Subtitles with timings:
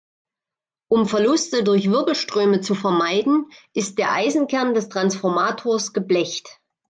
[0.89, 6.59] Um Verluste durch Wirbelströme zu vermeiden, ist der Eisenkern des Transformators geblecht.